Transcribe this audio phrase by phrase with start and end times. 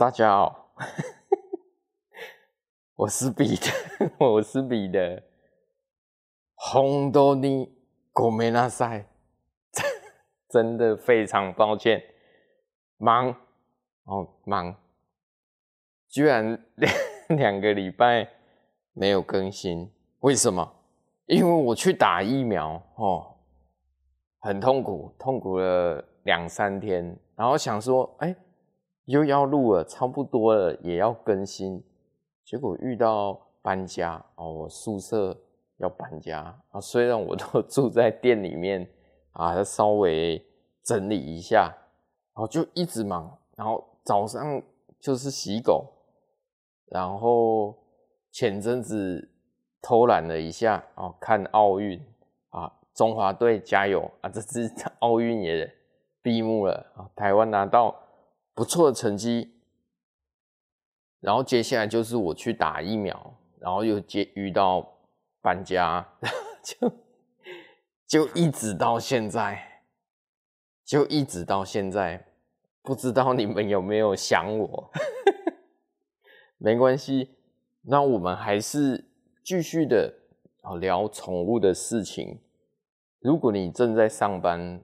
[0.00, 0.74] 大家好，
[2.96, 3.70] 我是彼得，
[4.18, 5.22] 我是彼得。
[6.54, 7.70] 红豆泥
[8.12, 9.04] ごめんなさい，
[10.50, 12.02] 真的非常抱歉，
[12.98, 13.34] 忙
[14.04, 14.76] 哦忙，
[16.08, 16.94] 居然两
[17.28, 18.28] 两个礼拜
[18.92, 19.90] 没有更新，
[20.20, 20.74] 为什么？
[21.24, 23.36] 因为我去打疫苗哦，
[24.40, 28.36] 很痛苦，痛苦了两三天，然后想说，哎。
[29.05, 31.83] 又要录了，差不多了，也要更新。
[32.43, 35.37] 结果遇到搬家哦，我宿舍
[35.77, 36.79] 要搬家啊。
[36.79, 38.87] 虽然我都 住在店里面
[39.31, 40.43] 啊，稍微
[40.83, 41.73] 整理一下，
[42.33, 43.37] 然后就一直忙。
[43.55, 44.61] 然后早上
[44.99, 45.85] 就是洗狗，
[46.87, 47.75] 然后
[48.31, 49.29] 前阵子
[49.81, 51.99] 偷懒了一下哦，看奥运
[52.49, 54.29] 啊，中华队加油啊！
[54.29, 55.71] 这次 奥运也
[56.21, 57.95] 闭幕了啊，台湾拿到。
[58.61, 59.55] 不错的成绩，
[61.19, 64.99] 然后接下来就是我去打疫苗，然后又接遇到
[65.41, 66.07] 搬家，
[66.63, 66.93] 就
[68.05, 69.81] 就一直到现在，
[70.85, 72.23] 就一直到现在，
[72.83, 74.91] 不知道你们有没有想我？
[76.59, 77.31] 没关系，
[77.81, 79.09] 那我们还是
[79.43, 80.13] 继续的
[80.79, 82.39] 聊宠物的事情。
[83.21, 84.79] 如果你正在上班，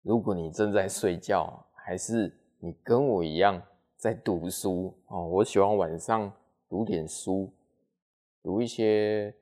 [0.00, 2.40] 如果你正在睡觉，还是。
[2.58, 3.62] 你跟我一样
[3.96, 6.32] 在读书哦，我喜欢晚上
[6.68, 7.52] 读点书，
[8.42, 9.34] 读一些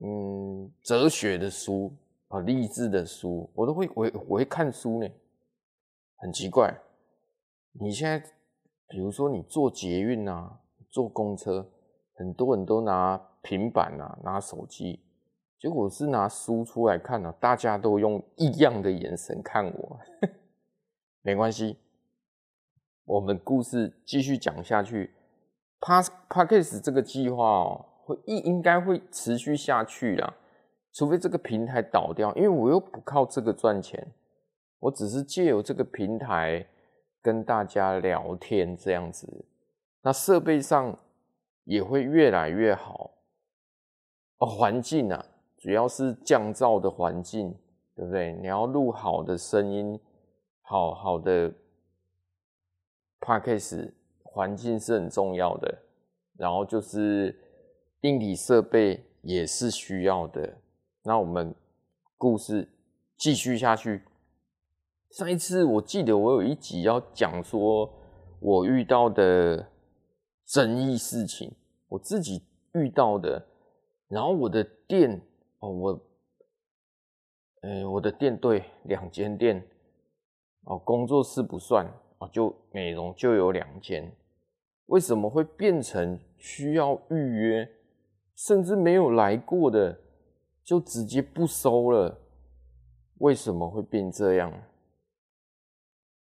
[0.00, 1.92] 嗯哲学的书
[2.28, 5.08] 啊，励志的书，我都会我我会看书呢。
[6.16, 6.78] 很奇怪，
[7.72, 8.18] 你现在
[8.86, 11.66] 比如说你坐捷运啊，坐公车，
[12.14, 15.00] 很多人都拿平板啊，拿手机，
[15.58, 19.98] 结果是拿书出来看啊，大家都用异样的眼神看我，
[21.22, 21.78] 没关系。
[23.10, 25.12] 我们故事继续讲下去
[25.80, 30.32] ，Pass Podcast 这个计划哦，会应应该会持续下去啦，
[30.92, 34.06] 除非这个平台倒掉，因为我又不靠这个赚钱，
[34.78, 36.64] 我只是借由这个平台
[37.20, 39.44] 跟大家聊天这样子，
[40.02, 40.96] 那设备上
[41.64, 43.10] 也会越来越好
[44.38, 45.24] 哦，环境啊，
[45.58, 47.52] 主要是降噪的环境，
[47.96, 48.34] 对不对？
[48.34, 49.98] 你要录好的声音，
[50.62, 51.52] 好好的。
[53.20, 53.92] Podcast
[54.22, 55.78] 环境是很重要的，
[56.36, 57.38] 然后就是
[58.00, 60.56] 硬体设备也是需要的。
[61.02, 61.54] 那我们
[62.16, 62.68] 故事
[63.16, 64.02] 继续下去。
[65.10, 67.92] 上一次我记得我有一集要讲说
[68.40, 69.68] 我遇到的
[70.46, 71.52] 争议事情，
[71.88, 72.44] 我自己
[72.74, 73.46] 遇到的，
[74.08, 75.20] 然后我的店
[75.58, 76.00] 哦，我，
[77.62, 79.66] 呃，我的店对两间店
[80.64, 81.86] 哦，工作室不算。
[82.20, 84.14] 啊，就美容就有两间，
[84.86, 87.66] 为什么会变成需要预约，
[88.36, 89.98] 甚至没有来过的
[90.62, 92.20] 就直接不收了？
[93.20, 94.52] 为什么会变这样？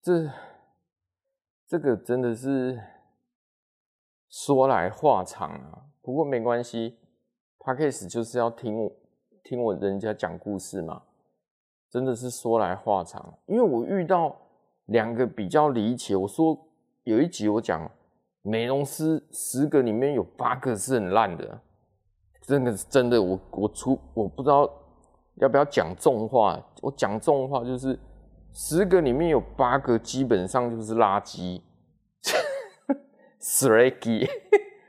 [0.00, 0.31] 这
[1.66, 2.81] 这个真的是
[4.28, 5.87] 说来话长啊。
[6.00, 6.97] 不过没关系
[7.59, 8.93] ，Podcast 就是要听我
[9.43, 11.03] 听我人家讲故事嘛，
[11.91, 14.37] 真的是说来话长，因为我遇到。
[14.93, 16.57] 两个比较离奇，我说
[17.05, 17.91] 有一集我讲
[18.43, 21.61] 美容师十个里面有八个是很烂的，
[22.43, 24.71] 真的是真的，我我出我不知道
[25.37, 27.99] 要不要讲重话，我讲重话就是
[28.53, 31.61] 十个里面有八个基本上就是垃圾
[33.39, 34.29] s r a g y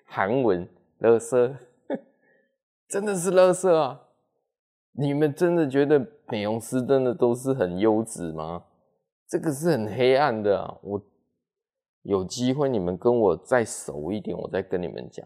[0.05, 0.67] 韩文，
[0.99, 1.55] 垃圾，
[2.87, 4.01] 真的是垃圾啊！
[4.91, 8.63] 你们真的觉得美容师真的都是很优质吗？
[9.33, 11.01] 这个是很黑暗的，我
[12.03, 15.25] 有机会你们跟我再熟一点，我再跟你们讲。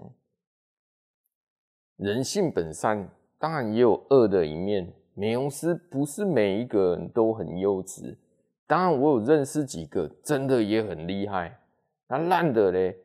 [1.97, 4.93] 人性本善，当然也有恶的一面。
[5.13, 8.17] 美容师不是每一个人都很优质，
[8.65, 11.59] 当然我有认识几个真的也很厉害。
[12.07, 12.95] 那烂的嘞，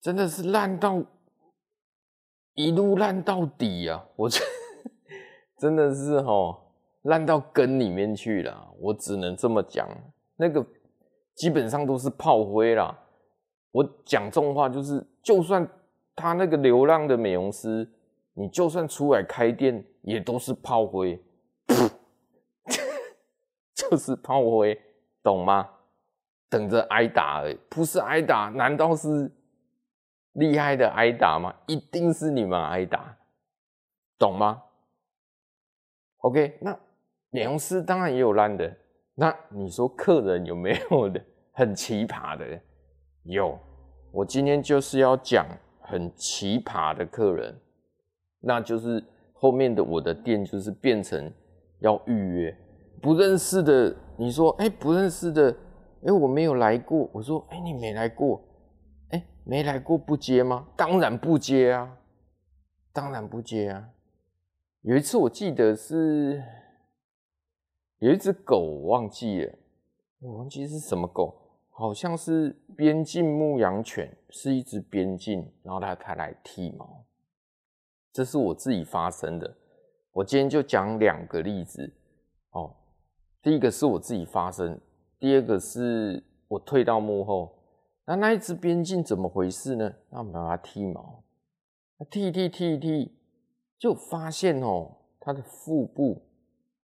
[0.00, 1.04] 真的是烂到
[2.54, 4.08] 一路烂到底啊！
[4.16, 4.30] 我
[5.58, 6.58] 真的是齁
[7.02, 9.86] 烂到根里面去了，我只能这么讲。
[10.36, 10.66] 那个
[11.34, 12.98] 基本上都是炮灰啦。
[13.70, 15.66] 我讲重话就是，就算
[16.14, 17.88] 他那个流浪的美容师，
[18.34, 21.22] 你就算出来开店，也都是炮灰，
[23.74, 24.78] 就是炮灰，
[25.22, 25.70] 懂吗？
[26.50, 29.32] 等着挨打而已，不是挨打，难道是
[30.32, 31.54] 厉害的挨打吗？
[31.66, 33.16] 一定是你们挨打，
[34.18, 34.62] 懂吗
[36.18, 36.78] ？OK，那
[37.30, 38.76] 美容师当然也有烂的。
[39.14, 41.20] 那你说客人有没有的
[41.52, 42.60] 很奇葩的？
[43.24, 43.58] 有，
[44.10, 45.46] 我今天就是要讲
[45.80, 47.54] 很奇葩的客人，
[48.40, 49.04] 那就是
[49.34, 51.30] 后面的我的店就是变成
[51.80, 52.56] 要预约，
[53.00, 55.54] 不认识的，你说，哎，不认识的，
[56.06, 58.42] 哎，我没有来过，我说，哎，你没来过，
[59.10, 60.66] 哎，没来过不接吗？
[60.76, 61.96] 当然不接啊，
[62.92, 63.88] 当然不接啊。
[64.80, 66.42] 有一次我记得是
[68.02, 69.58] 有一只狗，我忘记了，
[70.18, 71.38] 我忘记是什么狗。
[71.70, 77.04] 好像是边境牧羊犬，是一只边境，然后它它来剃毛，
[78.12, 79.56] 这是我自己发生的。
[80.10, 81.92] 我今天就讲两个例子
[82.50, 82.74] 哦。
[83.40, 84.80] 第一个是我自己发生，
[85.20, 87.56] 第二个是我退到幕后。
[88.04, 89.94] 那那一只边境怎么回事呢？
[90.10, 91.22] 那我们把它剃毛，
[92.10, 93.16] 剃剃剃剃，
[93.78, 94.90] 就发现哦，
[95.20, 96.20] 它的腹部，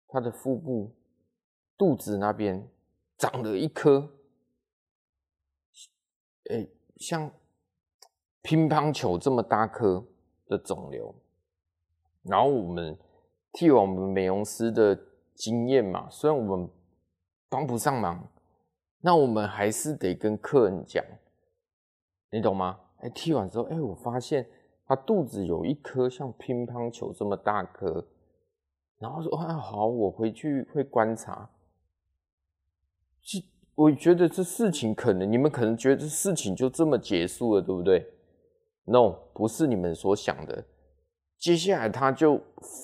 [0.09, 0.91] 它的腹部
[1.77, 2.67] 肚子那边
[3.17, 4.11] 长了一颗。
[6.49, 6.67] 哎、
[6.97, 7.31] 像
[8.41, 10.05] 乒乓球这么大颗
[10.45, 11.15] 的肿瘤，
[12.21, 12.95] 然后我们
[13.51, 14.95] 替我们美容师的
[15.33, 16.69] 经验嘛，虽然我们
[17.49, 18.27] 帮不上忙，
[19.01, 21.03] 那我们还是得跟客人讲，
[22.29, 22.79] 你懂吗？
[22.97, 24.47] 哎、剃完之后，哎、我发现
[24.85, 28.07] 他肚子有一颗像乒乓球这么大颗，
[28.99, 31.49] 然后说，啊，好，我回去会观察。
[33.75, 38.07] 我觉得这事情可能你们可能觉得这事情就这么结束了，对不对
[38.85, 40.63] ？No，不是你们所想的。
[41.37, 42.39] 接下来他就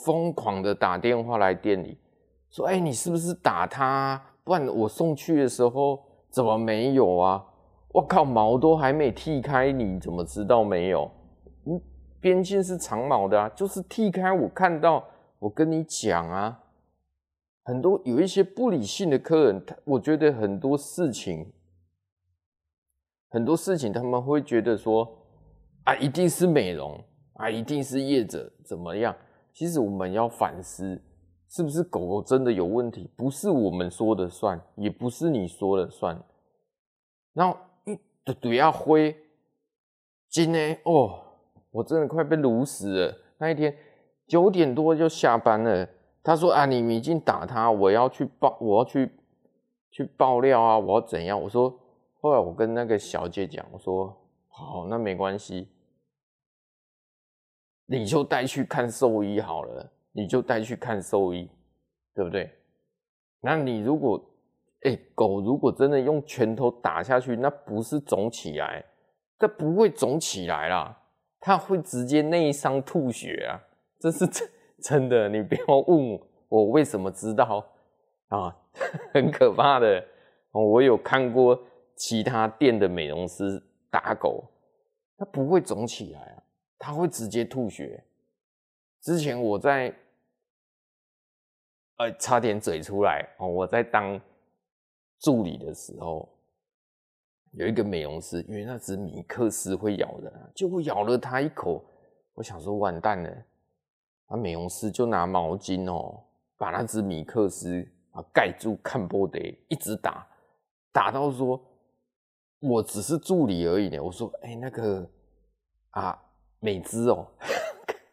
[0.06, 1.98] 疯狂的打电话来店里，
[2.50, 4.22] 说：“哎，你是不是打他？
[4.44, 5.98] 不然我送去的时候
[6.30, 7.46] 怎么没有啊？
[7.94, 11.10] 我靠，毛都还没剃开，你怎么知道没有？
[11.68, 11.82] 嗯，
[12.20, 15.06] 边境是长毛的啊，就是剃开我看到，
[15.40, 16.60] 我跟你讲啊。”
[17.72, 21.54] 很多有一些不理性的客人，他我觉得很多事情，
[23.30, 25.10] 很多事情他们会觉得说
[25.86, 27.02] 啊，一定是美容
[27.36, 29.16] 啊，一定是业者怎么样？
[29.54, 31.02] 其实我们要反思，
[31.48, 33.10] 是不是狗狗真的有问题？
[33.16, 36.22] 不是我们说的算，也不是你说了算。
[37.32, 39.16] 然后一对对要灰，
[40.28, 41.24] 今天哦，
[41.72, 43.18] 我真的快被撸死了。
[43.38, 43.74] 那一天
[44.28, 45.88] 九点多就下班了。
[46.24, 49.12] 他说：“啊，你已经打他，我要去爆，我要去
[49.90, 51.76] 去爆料啊，我要怎样？”我说
[52.22, 54.16] ：“后来我跟那个小姐讲，我说
[54.48, 55.68] 好，那没关系，
[57.88, 61.50] 你就带去看兽医好了，你就带去看兽医，
[62.14, 62.52] 对不对？
[63.40, 64.24] 那你如果，
[64.84, 68.86] 哎，狗如果真的用拳头打下去，那不是肿起来，
[69.40, 70.96] 它不会肿起来啦，
[71.40, 73.58] 它会直接内伤吐血啊，
[74.00, 74.46] 这是这。”
[74.82, 76.20] 真的，你不要问
[76.50, 77.66] 我为什么知道
[78.30, 78.56] 啊，
[79.14, 80.06] 很可怕的。
[80.52, 81.58] 我有看过
[81.96, 84.44] 其他店的美容师打狗，
[85.18, 86.44] 它不会肿起来啊，
[86.78, 88.04] 它会直接吐血。
[89.02, 89.94] 之前我在，
[91.98, 94.20] 呃，差点嘴出来哦，我在当
[95.20, 96.28] 助理的时候，
[97.54, 101.84] 有一个美容师，因为那只米克斯会咬人，就会咬了他一口，
[102.34, 103.46] 我想说完蛋了。
[104.32, 106.24] 那美容师就拿毛巾哦，
[106.58, 110.26] 把那只米克斯啊盖住，看波得一直打，
[110.94, 111.62] 打到说，
[112.62, 114.00] 我只是助理而已呢。
[114.00, 115.06] 我说，哎、那个
[115.90, 116.18] 啊，
[116.62, 117.28] 美姿哦，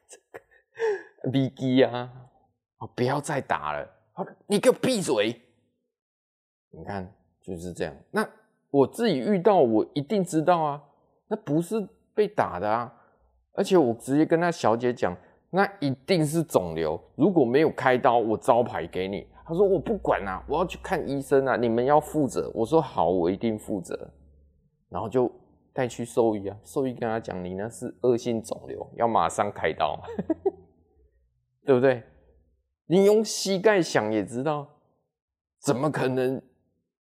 [0.08, 2.10] 这个 V G 啊，
[2.96, 5.40] 不要再打了，好，你给我闭嘴！
[6.70, 7.94] 你看就是这样。
[8.10, 8.28] 那
[8.70, 10.82] 我自己遇到，我一定知道啊，
[11.28, 12.92] 那不是被打的啊，
[13.52, 15.16] 而且我直接跟那小姐讲。
[15.50, 19.26] 那一定是肿瘤，如果没有开刀，我招牌给你。
[19.47, 22.50] 他说我不管啊，我要去看医生啊，你们要负责。
[22.55, 24.11] 我说好，我一定负责。
[24.90, 25.31] 然后就
[25.73, 29.99] 带去兽医啊，兽医跟他讲，你那是恶性肿瘤，要马上开刀，
[31.64, 32.02] 对不对？
[32.87, 34.67] 你用膝盖想也知道，
[35.61, 36.43] 怎么可能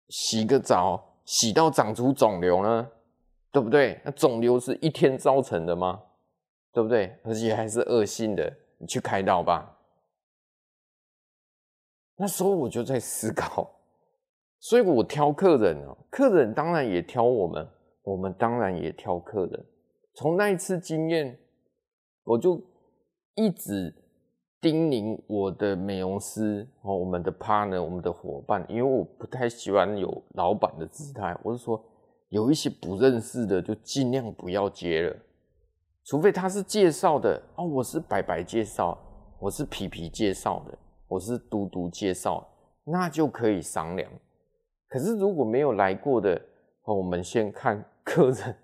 [0.08, 2.88] 洗个澡洗到长出肿瘤呢？
[3.50, 4.00] 对不对？
[4.04, 6.02] 那肿瘤是一天造成的吗？
[6.74, 7.16] 对不对？
[7.22, 9.78] 而且还是恶性的，你去开刀吧。
[12.16, 13.70] 那时候我就在思考，
[14.58, 17.68] 所以我挑客人哦，客人当然也挑我们，
[18.02, 19.66] 我们当然也挑客人。
[20.14, 21.38] 从那一次经验，
[22.24, 22.60] 我就
[23.36, 23.94] 一直
[24.60, 31.80] 叮咛我的美容师哦，我们的 partner，我们的伙伴，因为我不太喜欢有老板的姿态，我是说
[32.30, 35.16] 有一些不认识的，就尽量不要接了。
[36.04, 38.98] 除非他是介绍的哦，我是白白介绍，
[39.38, 42.46] 我是皮皮介绍的，我是嘟嘟介绍，
[42.84, 44.10] 那就可以商量。
[44.86, 46.38] 可是如果没有来过的，
[46.84, 48.56] 我们先看 客人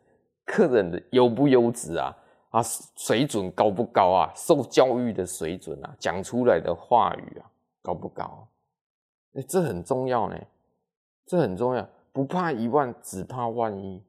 [0.44, 2.14] 客人的优不优质啊？
[2.50, 2.60] 啊，
[2.96, 4.32] 水准高不高啊？
[4.36, 8.46] 受教育的水准啊，讲出来的话语啊，高不高？
[9.32, 10.36] 哎，这很重要呢，
[11.24, 11.88] 这很重要。
[12.12, 14.04] 不怕一万，只怕万一。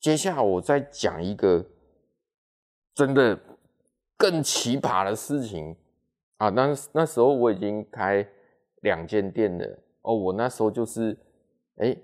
[0.00, 1.62] 接下来我再讲一个
[3.00, 3.38] 真的
[4.18, 5.74] 更奇葩的事情
[6.36, 6.50] 啊！
[6.50, 8.28] 那那时候我已经开
[8.82, 11.16] 两间店了哦，我那时候就是
[11.76, 11.96] 哎。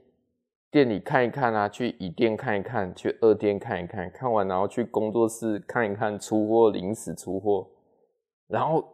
[0.68, 7.66] 店里看一看啊，去一店看一看，去二店看一看，看完然后去工作室看一看，出货临时出货，
[8.48, 8.84] 然后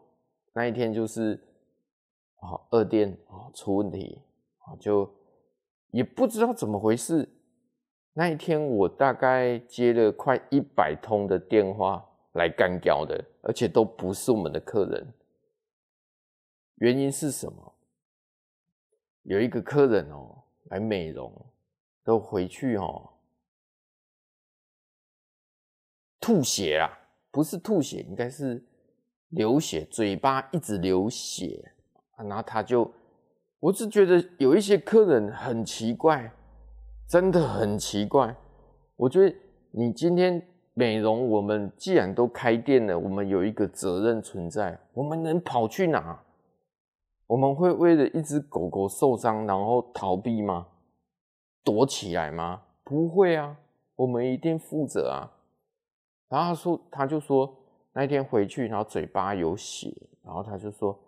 [0.52, 1.40] 那一天就是
[2.36, 4.20] 啊二店啊出问题
[4.58, 5.10] 啊，就
[5.90, 7.28] 也不知道怎么回事。
[8.12, 15.12] 那一天我大概接了快一百通的电话来干譙的，而且都不是我们的客人。
[16.76, 17.74] 原因是什么？
[19.22, 21.32] 有一个客人哦来美容。
[22.04, 23.10] 都回去哦，
[26.18, 26.90] 吐血啊，
[27.30, 28.60] 不是吐血，应该是
[29.28, 31.72] 流血，嘴巴一直流血，
[32.16, 32.92] 然后他就，
[33.60, 36.28] 我是觉得有一些客人很奇怪，
[37.12, 38.34] 真的很奇怪。
[38.96, 39.36] 我觉得
[39.70, 46.24] 你今天美容，我们既然都开店了，我们有一个责任存在，我们能跑去哪？
[47.26, 50.68] 我们会为了一只狗狗受伤，然后逃避吗？
[51.62, 52.62] 躲起来吗？
[52.82, 53.58] 不会啊，
[53.94, 55.30] 我们一定负责啊。
[56.30, 57.54] 然后他说，他就说
[57.92, 60.98] 那天回去，然后嘴巴有血，然后他就说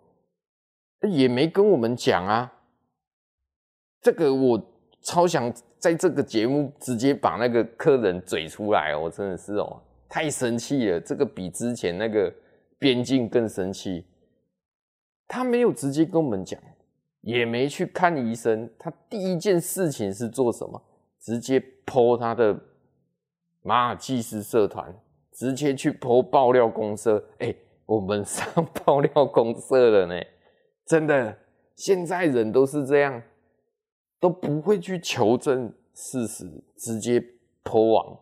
[1.01, 2.53] 也没跟我们讲啊。
[4.01, 4.61] 这个我
[5.01, 10.99] 超想在这个节目直接把那个客人嘴出来，我真的是哦，太生气了。
[10.99, 12.33] 这个比之前那个
[12.79, 14.05] 边境更生气。
[15.27, 16.59] 他没有直接跟我们讲。
[17.21, 20.79] 也没去看医生，他第一件事情是做什么？
[21.19, 22.55] 直接 po 他的
[23.63, 24.95] 马尔济斯社团，
[25.31, 27.27] 直接去 po 爆料公社。
[27.39, 27.51] 哎、
[27.87, 30.21] 我们上爆料公社了呢，
[30.85, 31.35] 真的，
[31.75, 33.19] 现在人都是这样，
[34.25, 37.23] 都不会去求证事实，直接
[37.63, 38.17] po 网。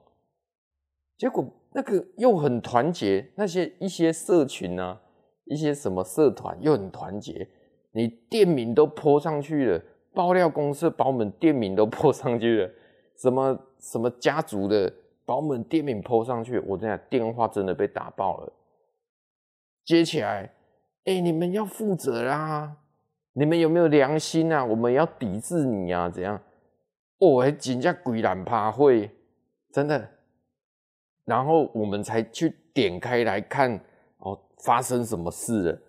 [1.15, 5.01] 结果那个又很团结，那些一些社群啊，
[5.45, 7.47] 一些什么社团又很团结。
[7.93, 9.81] 你店名都泼上去了，
[10.13, 12.71] 爆料公社把我们店名都 泼上去了，
[13.15, 14.93] 什么什么家族的
[15.25, 18.51] 把我们店名泼上去，我这样电话真的被打爆了。
[19.85, 20.53] 接起来，
[21.05, 22.75] 哎、你们要负责啦，
[23.33, 24.63] 你们有没有良心啊？
[24.63, 26.09] 我们要抵制你啊？
[26.09, 26.39] 怎样？
[27.19, 29.09] 哦，还真叫鬼懒趴会，
[29.71, 30.09] 真的。
[31.25, 33.79] 然后我们才去点开来看，
[34.17, 35.79] 哦，发生什么事了？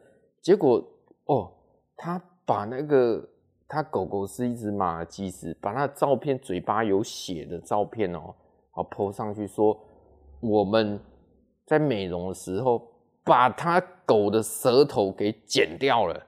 [0.43, 0.83] 结果，
[1.27, 1.51] 哦。
[1.97, 3.27] 他把那个
[3.69, 8.35] 他狗狗是一只马尔济斯，把那照片嘴巴有血的照片哦，
[8.73, 9.79] 好 po 上去说
[10.41, 11.01] 我们
[11.65, 12.83] 在美容的时候
[13.23, 16.27] 把他狗的舌头给剪掉了。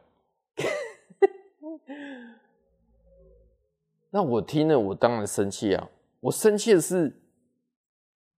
[4.17, 5.91] 那我听了，我当然生气啊！
[6.21, 7.15] 我生气的是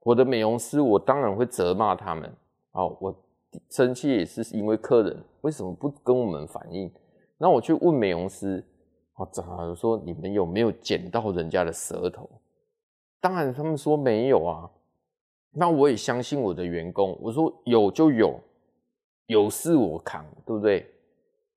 [0.01, 2.35] 我的美容师，我当然会责骂他们。
[2.73, 3.15] 好，我
[3.69, 6.91] 生气也是因为客人为什么不跟我们反映？
[7.37, 8.65] 那我去问美容师，
[9.17, 12.27] 哦，怎么说你们有没有剪到人家的舌头？
[13.21, 14.71] 当然他们说没有啊。
[15.51, 18.41] 那我也相信我的员工，我说有就有，
[19.27, 20.91] 有事我扛，对不对？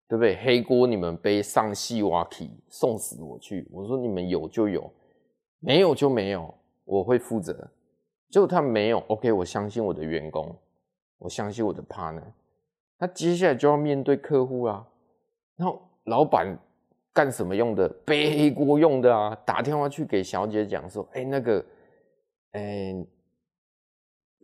[0.09, 0.35] 对不对？
[0.37, 3.65] 黑锅你们背，上戏瓦体送死我去。
[3.71, 4.91] 我说你们有就有，
[5.59, 6.51] 没有就没有，
[6.83, 7.53] 我会负责。
[8.31, 10.53] 结果他没有，OK，我相信我的员工，
[11.19, 12.23] 我相信我的 partner。
[12.97, 14.85] 他接下来就要面对客户啊。
[15.55, 16.57] 然后老板
[17.13, 17.87] 干什么用的？
[18.05, 19.35] 背黑锅用的啊！
[19.45, 21.65] 打电话去给小姐讲说：“哎，那个，
[22.53, 23.05] 哎，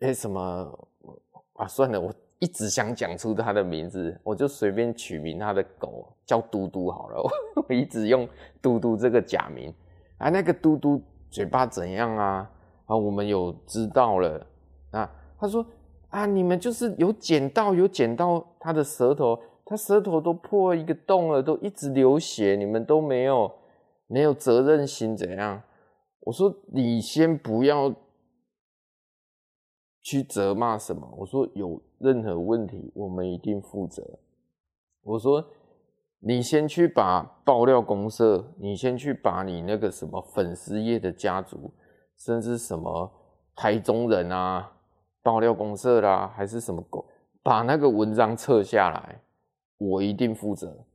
[0.02, 0.78] 哎什么
[1.54, 1.68] 啊？
[1.68, 2.14] 算了，我
[2.46, 7.24] 一直想讲出它的名字，我就随便取名它的狗叫嘟嘟好了。
[7.68, 8.30] 我一直用
[8.62, 9.74] 嘟嘟这个假名
[10.20, 10.30] 啊。
[10.30, 12.48] 那个嘟嘟嘴巴怎样啊？
[12.86, 14.46] 啊，我们有知道了
[14.92, 15.10] 啊。
[15.40, 15.66] 他说
[16.10, 23.52] 啊，你们就是有剪到，有剪到他的舌头。”他舌头都破一个洞了，都一直流血，你们都没有
[24.06, 25.60] 没有责任心怎样？
[26.20, 27.92] 我说你先不要
[30.06, 34.20] 去责骂什么，我说有任何问题我们一定负责。
[35.02, 35.44] 我说
[36.20, 41.74] 你先去把爆料公社，你先去把你那个什么粉丝业的家族，
[42.18, 43.12] 甚至什么
[43.56, 44.74] 台中人啊，
[45.24, 47.04] 爆料公社啦，还是什么狗，
[47.42, 49.20] 把那个文章撤下来。
[49.80, 50.86] 我一定负责。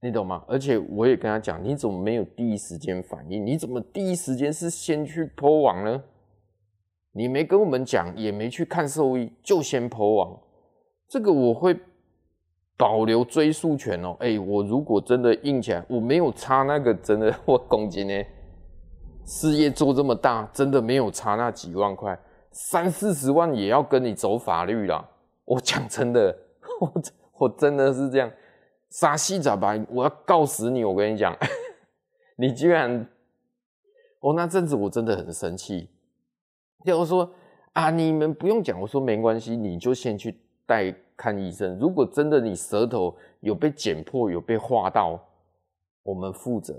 [0.00, 0.42] 你懂吗？
[0.48, 3.44] 而且我也跟他讲，你怎么没有第一时间反应？
[3.44, 6.02] 你怎么第一时间是先去 po 网呢？
[7.12, 10.38] 你没跟我们讲，也没去看兽医，就先剖网，
[11.08, 11.76] 这个我会
[12.76, 14.16] 保留追诉权哦。
[14.20, 18.24] 哎，我如果真的硬起来，我没有差那个真的 我公斤呢，
[19.24, 22.18] 事业做这么大，真的没有差那几万块，
[22.52, 25.08] 三四十万也要跟你走法律啦。
[25.44, 26.36] 我讲真的，
[26.80, 26.92] 我
[27.38, 28.30] 我真的是这样。
[28.90, 29.80] 杀西咋白？
[29.88, 30.84] 我要告死你！
[30.84, 31.36] 我跟你讲，
[32.36, 33.06] 你居然……
[34.18, 35.88] 哦，那阵子我真的很生气。
[36.84, 37.30] 就我说
[37.72, 41.78] 啊，你们不用讲，我说没关系，你就先去带看医生。
[41.78, 45.20] 如果真的你舌头有被剪破，有被划到，
[46.02, 46.74] 我们负责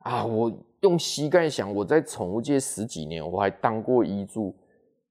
[0.00, 0.24] 啊。
[0.24, 4.54] 我用膝盖想，我在宠物界十几年，我还当过医助，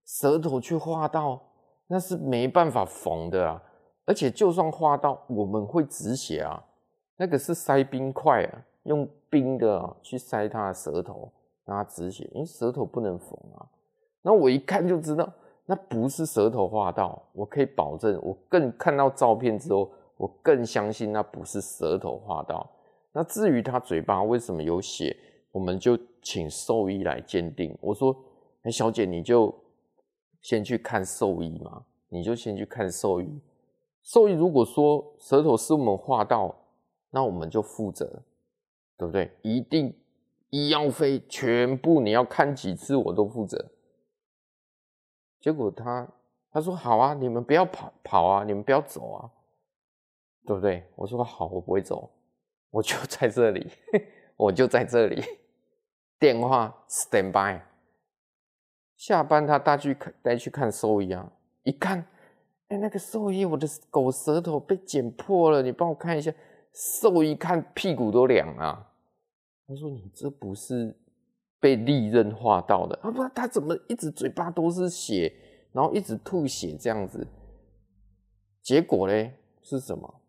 [0.06, 1.42] 舌头去划到，
[1.88, 3.62] 那是没办法缝的啊。
[4.06, 6.64] 而且就算划到，我们会止血啊，
[7.18, 11.32] 那个是塞冰块啊，用冰的啊去塞他的舌头，
[11.66, 13.68] 让他止血，因为舌头不能缝啊。
[14.22, 15.32] 那我一看就知道，
[15.66, 22.70] 那不是舌头划到，我可以保证，我更看到照片之后，我更相信那不是舌头划到。
[23.12, 25.16] 那至于他嘴巴为什么有血，
[25.52, 27.76] 我们就请兽医来鉴定。
[27.82, 28.16] 我说，
[28.64, 29.54] 哎，小姐，你就
[30.42, 33.42] 先去看兽医嘛，你就先去看兽医。
[34.04, 36.56] 兽医如果说舌头是我们划到，
[37.12, 38.22] 那我们就负责，
[38.98, 39.32] 对不对？
[39.42, 39.94] 一定
[40.50, 43.72] 医药费全部你要看几次我都负责。
[45.40, 46.08] 结果他
[46.52, 49.30] 他说好啊，你们不要跑跑啊，你们不要走啊，
[50.46, 50.84] 对不对？
[50.96, 52.10] 我说好，我不会走，
[52.70, 53.72] 我就在这里，
[54.36, 55.24] 我就在这里，
[56.20, 57.62] 电话 stand by。
[58.96, 61.32] 下班他带去看带去看兽医啊，
[61.64, 62.06] 一看。
[62.68, 66.32] 哎、那个兽医，我的狗舌头被剪破了，你帮我看一下。
[66.72, 68.92] 兽医看屁股都凉啊！
[69.68, 70.96] 他说：“你这不是
[71.60, 73.12] 被利刃划到的啊？
[73.12, 75.34] 不，他怎么一直嘴巴都是血，
[75.72, 77.28] 然后一直吐血这样子？
[78.62, 80.22] 结果嘞是什么？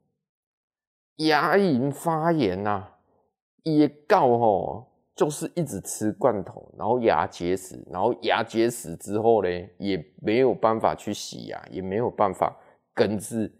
[1.16, 2.98] 牙龈发炎呐、啊，
[3.64, 12.56] 也告吼。”就是一直吃罐头，然后牙结石，然后牙结石之后呢，也没有办法去洗牙，也没有办法
[12.94, 13.52] 根治，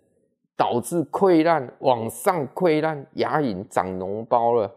[0.56, 4.74] 导致溃烂，往上溃烂，牙龈长脓包了，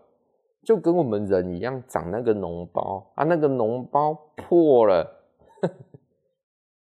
[0.63, 5.25] 就跟我们人一样长那个脓包啊，那个脓包破了，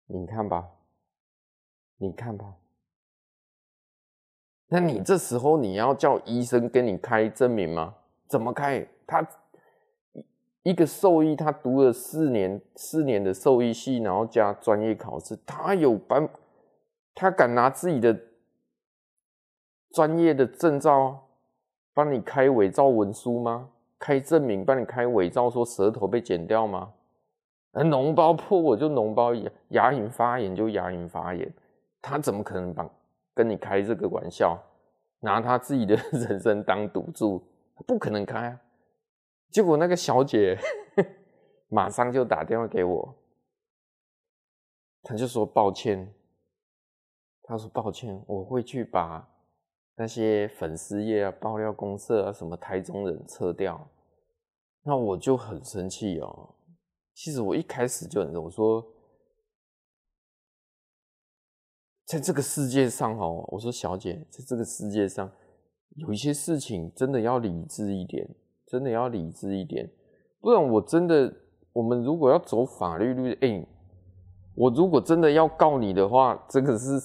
[0.06, 0.68] 你看吧，
[1.98, 2.56] 你看吧，
[4.68, 7.94] 那你这时候你要叫医生给你开证明吗？
[8.26, 8.86] 怎么开？
[9.06, 9.26] 他。
[10.64, 16.28] 一个兽医，他读了四年四年的兽医系，然后加专业考试，他有办，
[17.14, 18.14] 他敢拿自己的
[19.92, 21.27] 专业的证照
[21.98, 23.68] 帮你开伪造文书吗？
[23.98, 26.94] 开证明帮你开伪造，说舌头被剪掉吗？
[27.72, 29.34] 而脓包破我就脓包
[29.70, 31.52] 牙龈发炎就牙龈发炎，
[32.00, 32.88] 他怎么可能帮
[33.34, 34.56] 跟你开这个玩笑？
[35.18, 37.42] 拿他自己的人生当赌注，
[37.84, 38.60] 不可能开啊！
[39.50, 40.56] 结果那个小姐
[41.66, 43.12] 马上就打电话给我，
[45.02, 46.14] 她就说抱歉，
[47.42, 49.28] 她说抱歉，我会去把
[49.98, 53.90] 那些粉丝页啊、爆料公社啊、什么台中人撤掉。
[54.84, 56.54] 那我就很生气哦。
[57.14, 58.82] 其实我一开始就很我说，
[62.06, 65.30] 在这个世界上哦，我说小姐，在这个世界上
[65.96, 68.26] 有一些事情真的要理智一点。
[68.70, 69.90] 真的要理智一点，
[70.42, 71.34] 不然我真的，
[71.72, 73.66] 我们如果要走法律路，哎、
[74.54, 77.00] 我如果真的要告你的话，这个是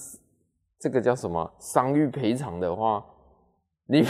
[0.78, 3.04] 这个叫什么伤愈赔偿的话，
[3.86, 4.04] 你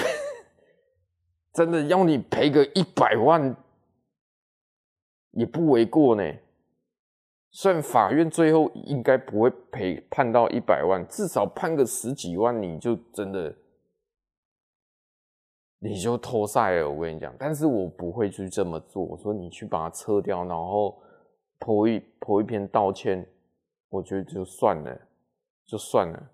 [1.53, 3.57] 真的要你赔个一百万
[5.33, 6.23] 也不为过呢。
[7.51, 13.55] 虽然法院最后应该不会赔判到一百万，至少判个十几万，你就真的。
[15.79, 19.05] 你就脱赛了，我跟你讲，但是我不会去这么做。
[19.05, 20.99] 我说你去把它撤掉，然后
[21.59, 23.29] 泼一泼一篇道歉，
[23.91, 24.99] 我觉得就算了，
[25.67, 26.31] 就算了。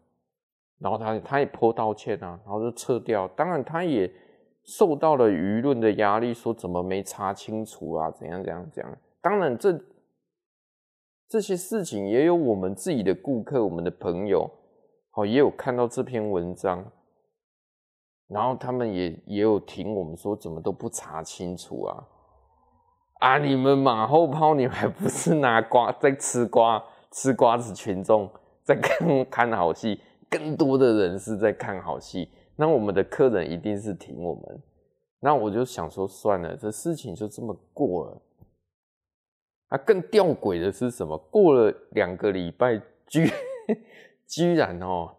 [0.80, 3.28] 然后他他也颇道歉啊，然后就撤掉。
[3.28, 4.10] 当然他也
[4.64, 8.98] 受到了舆论的压力，说怎么没查清楚啊，怎样怎样怎样。
[9.20, 9.78] 当然这
[11.28, 14.50] 这些事情也有我们自己的顾客，我们的朋友，
[15.10, 16.84] 好也有看到这篇文章。
[18.28, 22.04] 然后他们也也有听我们说，怎么都不查清楚啊？
[23.18, 28.30] 啊，你们马后炮，你们还不是拿瓜在吃瓜，吃瓜子群众
[28.62, 32.30] 在看看好戏，更多的人是在看好戏。
[32.56, 34.62] 那我们的客人一定是挺我们。
[35.18, 38.22] 那我就想说，算了，这事情就这么过了。
[39.68, 41.18] 啊，更吊诡的是什么？
[41.30, 43.30] 过了两个礼拜，居
[44.26, 45.14] 居然哦，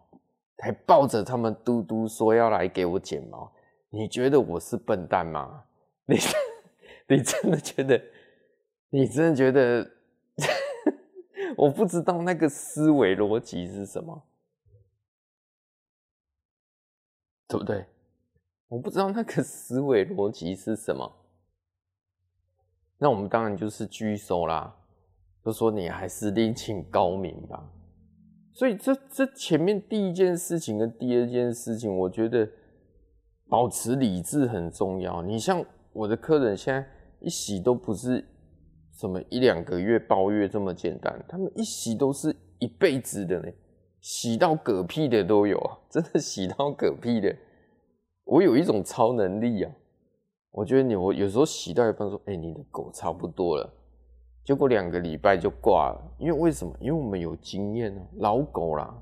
[0.58, 3.52] 还抱着他们嘟嘟说要来给我剪毛。
[3.90, 5.64] 你觉得我是笨蛋吗？
[6.06, 6.16] 你
[7.08, 8.00] 你真的觉得？
[8.90, 9.90] 你真的觉得？
[11.56, 14.22] 我不知道那个思维逻辑是什么，
[17.58, 17.86] 对不对？
[18.68, 21.10] 我不知道那个思维逻辑是什么，
[22.98, 24.74] 那我们当然就是拒收啦，
[25.44, 27.70] 就说你还是另请高明吧。
[28.54, 32.48] 所以这这前面第一件事情跟第二件事情，我觉得
[33.48, 35.22] 保持理智很重要。
[35.22, 36.86] 你像我的客人，现在
[37.20, 38.24] 一洗都不是
[38.92, 43.48] 什么一两个月包月这么简单，他们一洗都是一辈子的呢，
[44.02, 47.34] 洗到嗝屁的都有啊， 真的洗到嗝屁的。
[48.24, 49.72] 我有一种超能力啊！
[50.50, 53.72] 我觉得你我有时候洗到一半说：“哎、你的狗差不多了。”
[54.44, 56.14] 结果两个礼拜就挂了。
[56.18, 56.74] 因为为什么？
[56.80, 58.92] 因为我们有经验啊，老狗啦，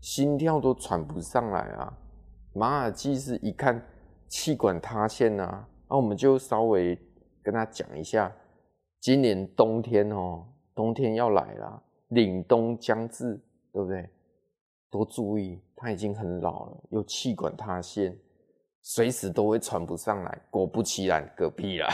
[0.00, 1.96] 心跳都喘不上来啊。
[2.52, 3.80] 马尔济斯一看
[4.28, 6.98] 气管塌陷啊，那我们就稍微
[7.42, 8.30] 跟他讲一下，
[9.00, 13.40] 今年冬天哦，冬天要来了，凛冬将至，
[13.72, 14.08] 对不对？
[14.92, 18.14] 多注意，他已经很老了，有气管塌陷。
[18.82, 21.88] 随时都会喘不上来，果不其然，嗝屁了，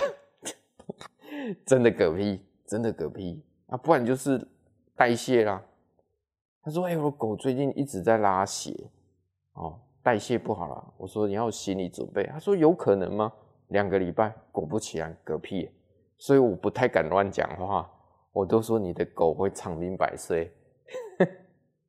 [1.65, 3.77] 真的嗝屁，真的嗝屁啊！
[3.77, 4.45] 不然就是
[4.97, 5.65] 代谢啦。
[6.63, 8.75] 他说：“哎、我狗最近一直在拉血，
[9.53, 13.33] 哦，代谢不好了。”我说：“你要有心理准备。”他说：“有可能吗？”
[13.69, 15.71] 两个礼拜，果不其然，嗝屁。
[16.17, 17.89] 所以我不太敢乱讲话，
[18.33, 20.53] 我都说你的狗会长命百岁。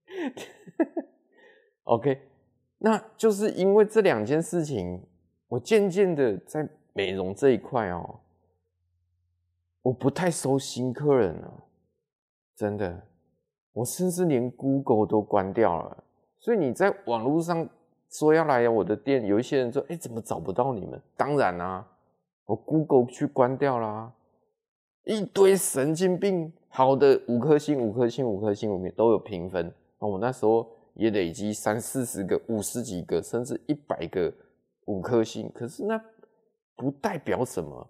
[1.83, 2.21] OK。
[2.81, 5.03] 那就是因为这两件事情，
[5.49, 8.21] 我渐渐的在美容这一块哦，
[9.81, 11.63] 我不太收新客人了，
[12.55, 13.03] 真的，
[13.73, 16.03] 我甚至连 Google 都关掉了。
[16.39, 17.67] 所以你在网络上
[18.09, 21.85] 说要来我的店，有一些人说：“哎，怎么找不到你们？”当然啦，
[22.45, 24.13] 我 Google 去关掉啦，
[25.03, 29.73] 一堆神经病，好的五颗星、五颗星、五颗星，我们都有评分。
[30.07, 30.75] 我那时候。
[30.95, 34.33] 也累积三四十个、五十几个，甚至一百个
[34.87, 35.97] 五颗星，可是那
[36.75, 37.89] 不代表什么，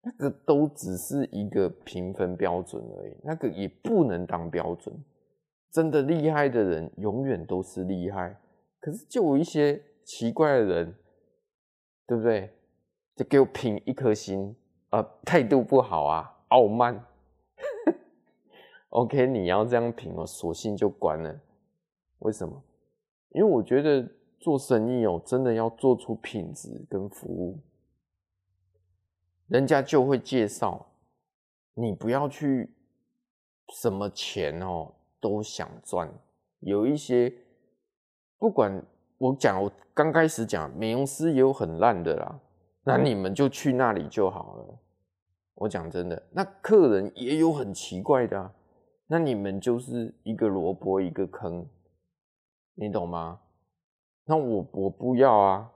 [0.00, 4.94] 那个都只是一个评分标准而已，那个也不能当标准。
[5.70, 8.34] 真的厉害的人永远都是厉害，
[8.80, 10.94] 可是就有一些奇怪的人，
[12.06, 12.50] 对不对？
[13.16, 14.56] 就给我评一颗星
[14.88, 17.04] 啊，态度不好啊，傲慢。
[18.96, 21.38] OK，你要这样评，我索性就关了。
[22.20, 22.62] 为什么？
[23.32, 27.58] 因为我觉得做生意哦，真的要做出品质跟服务，
[29.48, 30.86] 人家就会介绍。
[31.74, 32.72] 你不要去
[33.74, 36.10] 什么钱哦都想赚。
[36.60, 37.30] 有一些
[38.38, 38.82] 不管
[39.18, 42.40] 我讲，我刚开始讲美容师也有很烂的啦，
[42.82, 44.78] 那你们就去那里就好了。
[45.56, 48.54] 我讲真的，那客人也有很奇怪的啊，
[49.06, 51.66] 那你们就是一个萝卜一个坑。
[52.74, 53.40] 你懂吗？
[54.24, 55.72] 那我我不要啊！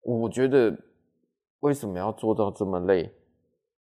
[0.00, 0.76] 我觉得
[1.60, 3.12] 为什么要做到这么累？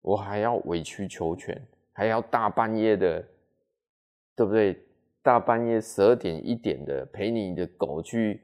[0.00, 3.24] 我还要委曲求全，还要大半夜的，
[4.34, 4.78] 对不对？
[5.22, 8.42] 大半夜十二点一点的陪你的狗去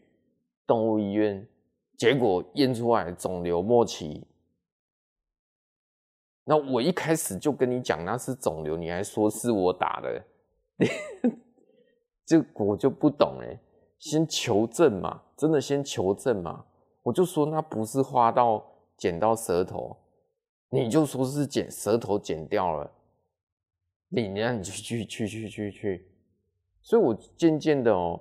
[0.66, 1.46] 动物医院，
[1.96, 4.24] 结果验出来肿瘤末期。
[6.48, 10.24] 那我一开始就跟你讲那是肿瘤，你还说是我打的。
[12.24, 13.60] 这我就不懂哎，
[13.98, 16.64] 先求证嘛，真的先求证嘛。
[17.02, 18.64] 我就说那不是花到
[18.96, 19.94] 剪到舌头，
[20.70, 22.90] 你就说是剪舌头剪掉了，
[24.08, 26.10] 你那你就去去去去去。
[26.80, 28.18] 所以我渐渐的哦，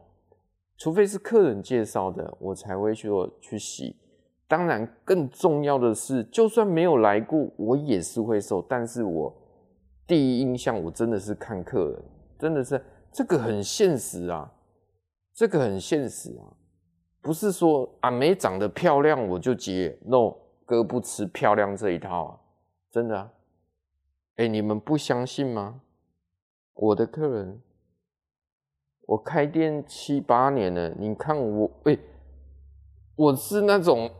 [0.78, 3.10] 除非是客人介绍的，我才会去
[3.40, 3.96] 去洗。
[4.48, 8.62] 当然，更重要的是，就算没有来过，我也是会收。
[8.62, 9.34] 但是我
[10.06, 12.04] 第一印象，我真的是看客人，
[12.40, 12.82] 真的是。
[13.10, 14.52] 这个很现实啊，
[15.34, 16.54] 这个很现实啊，
[17.20, 22.40] 不是说阿美长得漂亮我就接，no，哥不吃漂亮这一套啊，
[22.92, 23.32] 真的啊，
[24.36, 25.82] 哎，你们不相信吗？
[26.74, 27.60] 我的客人，
[29.08, 31.98] 我开店七八年了，你看我，哎，
[33.16, 34.12] 我是那种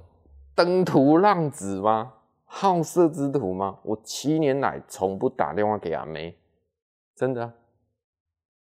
[0.58, 2.16] 登徒浪子吗？
[2.46, 3.78] 好色之徒吗？
[3.84, 6.36] 我七年来从不打电话给阿美，
[7.16, 7.54] 真的。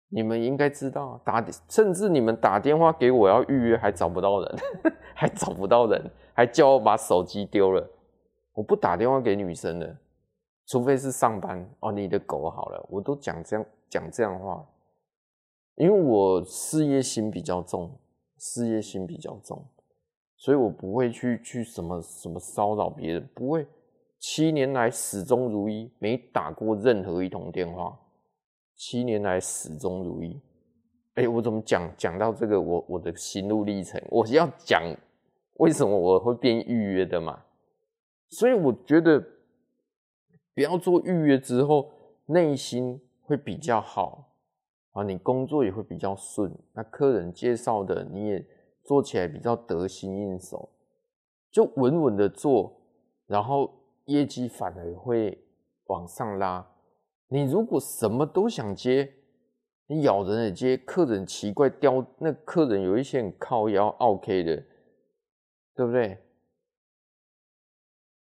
[0.10, 4.56] 你们应该知道，打甚至你们打电话给我要预约还找不到人，
[5.16, 7.90] 还找不到人，还叫我把手机丢了。
[8.52, 9.98] 我不打电话给女生的，
[10.66, 11.94] 除非是上班哦。
[11.94, 14.66] 你的狗好了，我都讲这样讲这样话，
[15.76, 17.98] 因为我事业心比较重，
[18.38, 19.64] 事业心比较重，
[20.38, 23.68] 所以我不会去去什么什么骚扰别人，不会。
[24.20, 28.00] 七年来始终如一，没打过任何一通电话。
[28.76, 30.40] 七年来始终如一。
[31.16, 34.02] 哎、我怎么讲讲到这个我我的心路历程？
[34.10, 34.84] 我要讲
[35.56, 37.44] 为什么我会变预约的嘛？
[38.30, 39.20] 所以我觉得
[40.54, 41.92] 不要做预约之后，
[42.26, 44.36] 内心会比较好
[44.92, 46.52] 啊，你工作也会比较顺。
[46.74, 48.46] 那客人介绍的你也
[48.88, 50.70] 做起来比较得心应手，
[51.52, 52.82] 就稳稳的做，
[53.28, 53.76] 然后。
[54.08, 55.38] 业绩反而会
[55.88, 56.66] 往上拉。
[57.28, 59.16] 你如果什么都想接，
[59.88, 64.64] 你咬人也接，客人奇怪刁，那客人有一些很靠腰 OK 的，
[65.76, 66.18] 对不对？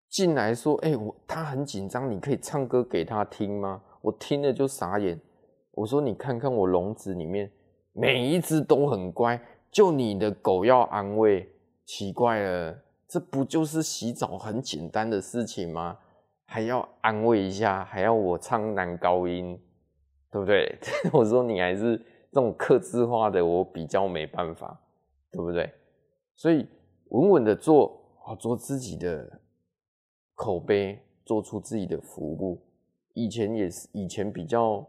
[0.09, 3.81] 进来说，哎、我他很紧张，你可以唱歌给他听吗？
[4.03, 5.21] 我听了就傻眼。
[5.71, 7.49] 我说你看看我笼子里面，
[7.93, 11.53] 每一只都很乖，就你的狗要安慰，
[11.85, 12.83] 奇怪了。
[13.07, 15.99] 这不就是洗澡很简单的事情吗？
[16.45, 19.61] 还要安慰一下，还要我唱男高音，
[20.31, 20.79] 对不对？
[21.13, 21.97] 我说你还是
[22.33, 24.81] 这种客制化的，我比较没办法，
[25.33, 25.73] 对不对？
[26.37, 26.67] 所以
[27.11, 28.01] 稳稳的做，
[28.39, 29.41] 做自己的
[30.35, 32.61] 口碑，做出自己的服务。
[33.15, 34.85] 以前也是，以前比较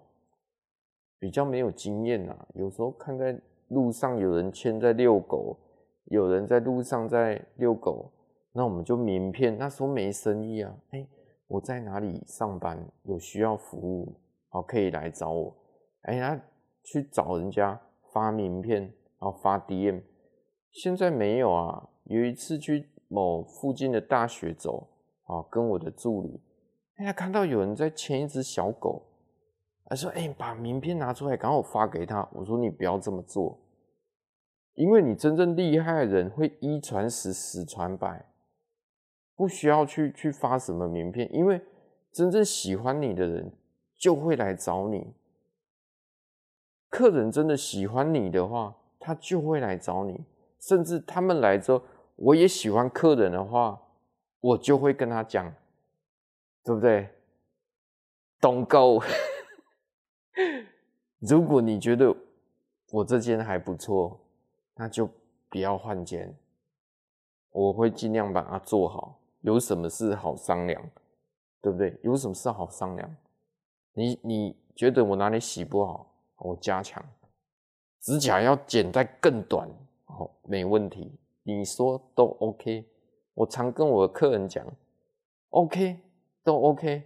[1.19, 3.39] 比较没有经验啊，有时候看在
[3.71, 5.57] 路上有人牵在遛狗。
[6.05, 8.11] 有人在路上在遛狗，
[8.51, 9.57] 那我们就名片。
[9.57, 11.07] 那时候没生意啊，哎、
[11.47, 14.13] 我在哪里上班，有需要服务，
[14.49, 15.55] 好，可以来找我。
[16.01, 16.43] 哎、欸，他
[16.83, 17.79] 去找人家
[18.11, 20.01] 发名片，然后发 DM。
[20.71, 21.87] 现在没有啊。
[22.05, 24.89] 有一次去某附近的大学走，
[25.27, 26.41] 啊，跟我的助理，
[26.97, 29.01] 哎、欸，他看到有人在牵一只小狗，
[29.91, 33.59] 他说：“哎、欸，把名片拿出来，刚好发给他。”我说：“你不要这么做。”
[34.75, 38.25] 因为你真正厉害的人会一传十，十传百，
[39.35, 41.61] 不需要去去发什么名片，因为
[42.09, 43.51] 真正喜欢你的人
[43.97, 45.13] 就会来找你。
[46.89, 50.23] 客人真的喜欢你的话，他就会来找你，
[50.61, 51.83] 甚至他们来之后，
[52.15, 53.77] 我也喜欢客人的话，
[54.39, 55.53] 我就会跟他讲，
[56.63, 57.09] 对不对
[58.39, 59.03] ？Don't go。
[61.19, 62.15] 如果你觉得
[62.91, 64.19] 我这间还不错。
[64.75, 65.07] 那就
[65.49, 66.33] 不要换间，
[67.51, 69.19] 我会尽量把它做好。
[69.41, 70.81] 有什么事好商量，
[71.61, 71.99] 对不对？
[72.01, 73.15] 有什么事好商量？
[73.93, 77.03] 你你觉得我哪里洗不好，我加强。
[77.99, 79.69] 指甲要剪再更短，
[80.05, 81.11] 好，没问题。
[81.43, 82.85] 你说都 OK，
[83.35, 84.65] 我常跟我的客人讲
[85.49, 85.99] ，OK
[86.43, 87.03] 都 OK，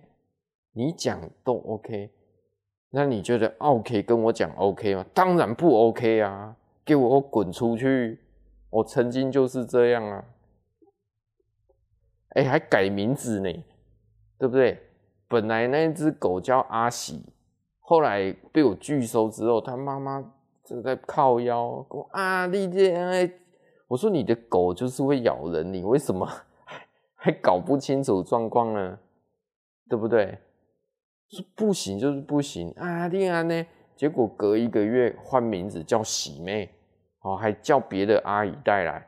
[0.72, 2.10] 你讲都 OK。
[2.96, 5.06] 那你觉得 OK 跟我讲 OK 吗？
[5.14, 6.56] 当然不 OK 啊。
[6.86, 8.20] 给我滚出去！
[8.70, 10.24] 我曾经就是这样啊，
[12.36, 13.52] 哎、还改名字呢，
[14.38, 14.80] 对不对？
[15.28, 17.26] 本来那只狗叫阿喜，
[17.80, 20.32] 后来被我拒收之后，他妈妈
[20.64, 23.34] 正在靠腰，跟我啊，丽姐，
[23.88, 26.30] 我说你的狗就是会咬人，你为什么
[27.18, 29.00] 还搞不清楚状况呢？
[29.90, 30.38] 对不对？
[31.30, 33.66] 说不行就是不行啊，定安呢？
[33.96, 36.70] 结果隔一个月换名字叫喜妹，
[37.22, 39.08] 哦，还叫别的阿姨带来。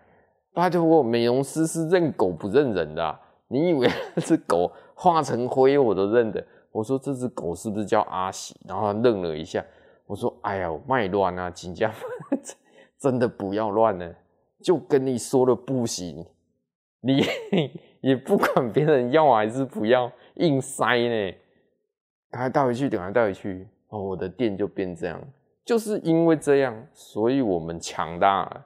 [0.54, 6.44] 拜托我，美容师是认狗不认人的，你以为 那只狗化成灰我都认得？
[6.72, 8.56] 我说这只狗是不是叫阿喜？
[8.68, 9.64] 然后他愣了一下。
[10.06, 11.94] 我说哎呀，卖乱啊，请假
[12.98, 14.16] 真的不要乱了，
[14.64, 16.26] 就跟你说了不行，
[17.02, 17.24] 你
[18.02, 21.34] 也不管别人要还是不要，硬塞呢。
[22.38, 23.68] 赶快带回去，等下带回去。
[23.88, 25.20] 哦，我的店就变这样，
[25.66, 28.66] 就是因为这样，所以我们强大了。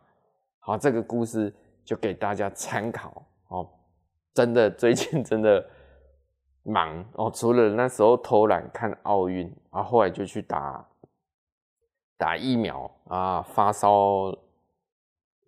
[0.59, 1.53] 好，这个故事
[1.85, 3.23] 就给大家参考。
[3.47, 3.65] 哦，
[4.33, 5.65] 真的最近真的
[6.63, 10.85] 忙哦，除了那时候偷懒看奥运，然后后来就去打
[12.17, 14.35] 打疫苗啊，发烧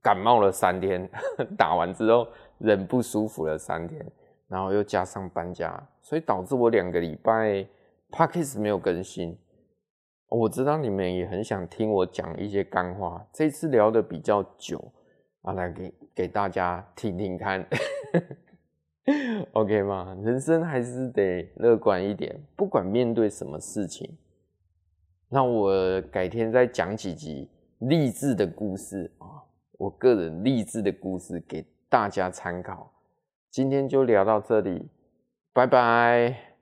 [0.01, 1.09] 感冒了三天，
[1.57, 2.25] 打完之后
[2.59, 4.01] 人不舒服了三天，
[4.47, 7.67] 然后又加上搬家，所以导致我两个礼拜
[8.13, 9.35] Podcast 没有更新。
[10.29, 14.93] 我知道你们也很想听我讲一些干话，这次聊得比较久，
[15.41, 17.67] 啊，来给给大家听听看
[19.53, 20.15] ，OK 吗？
[20.23, 24.15] 人生还是得乐观一点，不管面对什么事情，
[25.29, 27.49] 那我改天再讲几集
[27.79, 29.41] 励志的故事啊，
[29.79, 32.91] 我个人励志的故事给大家参考。
[33.49, 34.87] 今天就聊到这里，
[35.51, 36.52] 拜拜。